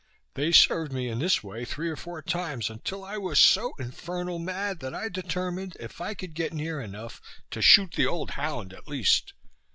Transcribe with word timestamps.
They 0.33 0.51
served 0.51 0.91
me 0.91 1.09
in 1.09 1.19
this 1.19 1.43
way 1.43 1.63
three 1.63 1.87
or 1.87 1.95
four 1.95 2.23
times, 2.23 2.71
until 2.71 3.05
I 3.05 3.19
was 3.19 3.37
so 3.37 3.73
infernal 3.77 4.39
mad, 4.39 4.79
that 4.79 4.95
I 4.95 5.09
determined, 5.09 5.77
if 5.79 6.01
I 6.01 6.15
could 6.15 6.33
get 6.33 6.53
near 6.53 6.81
enough, 6.81 7.21
to 7.51 7.61
shoot 7.61 7.91
the 7.93 8.07
old 8.07 8.31
hound 8.31 8.73
at 8.73 8.87
least. 8.87 9.33